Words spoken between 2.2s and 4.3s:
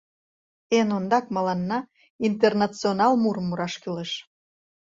«Интернационал» мурым мураш кӱлеш.